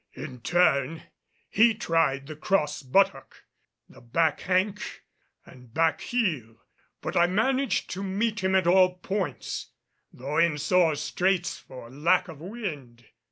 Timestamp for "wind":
12.41-13.05